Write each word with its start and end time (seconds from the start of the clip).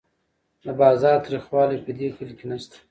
د 0.63 0.65
بازار 0.79 1.17
تریخوالی 1.25 1.77
په 1.85 1.91
دې 1.97 2.07
کلي 2.17 2.33
کې 2.39 2.45
نشته. 2.51 2.77